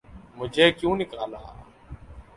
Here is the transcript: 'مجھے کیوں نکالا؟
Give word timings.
'مجھے 0.37 0.65
کیوں 0.77 0.95
نکالا؟ 0.99 1.41